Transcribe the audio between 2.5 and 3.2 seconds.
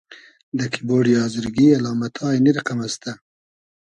رئقئم استۂ: